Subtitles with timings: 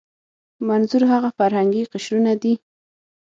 [0.67, 2.53] منظور هغه فرهنګي قشرونه دي.